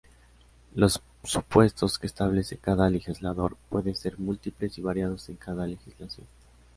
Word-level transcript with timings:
Los 0.73 0.99
supuestos 1.23 1.99
que 1.99 2.07
establece 2.07 2.57
cada 2.57 2.89
legislador 2.89 3.55
pueden 3.69 3.93
ser 3.93 4.17
múltiples 4.17 4.75
y 4.79 4.81
variados 4.81 5.29
en 5.29 5.35
cada 5.35 5.67
legislación. 5.67 6.25